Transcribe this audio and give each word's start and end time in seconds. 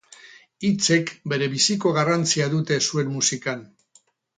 Hitzek 0.69 1.11
berebiziko 1.35 1.95
garrantzia 2.01 2.51
dute 2.59 2.83
zuen 2.89 3.17
musikan. 3.21 3.69